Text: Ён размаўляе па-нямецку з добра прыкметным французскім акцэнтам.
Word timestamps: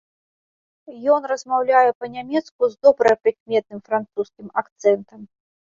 Ён 1.15 1.21
размаўляе 1.33 1.91
па-нямецку 2.05 2.61
з 2.73 2.89
добра 2.89 3.09
прыкметным 3.21 3.79
французскім 3.91 4.47
акцэнтам. 4.65 5.21